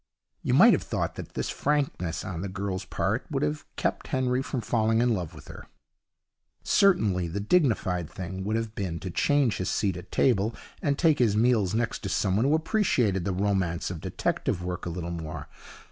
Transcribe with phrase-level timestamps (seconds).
[0.41, 4.41] You might have thought that this frankness on the girl's part would have kept Henry
[4.41, 5.67] from falling in love with her.
[6.63, 11.19] Certainly the dignified thing would have been to change his seat at table, and take
[11.19, 15.47] his meals next to someone who appreciated the romance of detective work a little more.